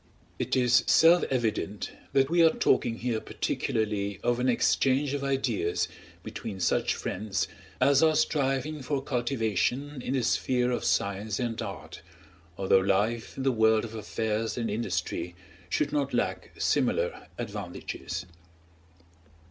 It 0.39 0.55
is 0.55 0.83
self 0.87 1.21
evident 1.29 1.91
that 2.13 2.27
we 2.27 2.43
are 2.43 2.49
talking 2.49 2.97
here 2.97 3.19
particularly 3.21 4.19
of 4.23 4.39
an 4.39 4.49
exchange 4.49 5.13
of 5.13 5.23
ideas 5.23 5.87
between 6.23 6.59
such 6.59 6.95
friends 6.95 7.47
as 7.79 8.01
are 8.01 8.15
striving 8.15 8.81
for 8.81 9.03
cultivation 9.03 10.01
in 10.01 10.15
the 10.15 10.23
sphere 10.23 10.71
of 10.71 10.85
science 10.85 11.39
and 11.39 11.61
art; 11.61 12.01
although 12.57 12.79
life 12.79 13.37
in 13.37 13.43
the 13.43 13.51
world 13.51 13.85
of 13.85 13.93
affairs 13.93 14.57
and 14.57 14.71
industry 14.71 15.35
should 15.69 15.91
not 15.93 16.15
lack 16.15 16.49
similar 16.57 17.27
advantages. 17.37 18.25